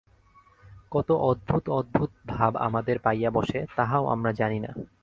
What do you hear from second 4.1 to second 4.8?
আমরা জানি না।